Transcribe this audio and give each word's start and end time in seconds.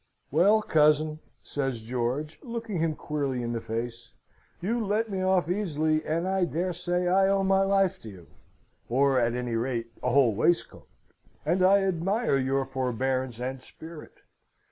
"Well, 0.31 0.63
cousin," 0.63 1.19
says 1.43 1.83
George, 1.83 2.39
looking 2.41 2.79
him 2.79 2.95
queerly 2.95 3.43
in 3.43 3.53
the 3.53 3.61
face, 3.61 4.13
"you 4.59 4.83
let 4.83 5.11
me 5.11 5.21
off 5.21 5.47
easily, 5.47 6.03
and 6.03 6.27
I 6.27 6.43
dare 6.45 6.73
say 6.73 7.07
I 7.07 7.27
owe 7.27 7.43
my 7.43 7.61
life 7.61 7.99
to 8.01 8.09
you, 8.09 8.27
or 8.89 9.19
at 9.19 9.35
any 9.35 9.55
rate 9.55 9.91
a 10.01 10.09
whole 10.09 10.33
waistcoat, 10.33 10.87
and 11.45 11.61
I 11.63 11.83
admire 11.83 12.39
your 12.39 12.65
forbearance 12.65 13.39
and 13.39 13.61
spirit. 13.61 14.13